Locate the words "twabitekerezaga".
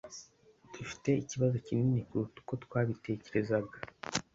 2.63-3.75